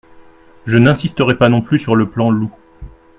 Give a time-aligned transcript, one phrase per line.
[0.65, 2.51] Je n’insisterai pas non plus sur le plan loup.